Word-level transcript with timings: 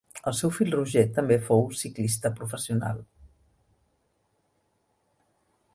El 0.29 0.35
seu 0.37 0.51
fill 0.59 0.71
Roger 0.75 1.03
també 1.17 1.37
fou 1.49 1.61
ciclista 1.81 2.33
professional. 2.41 3.03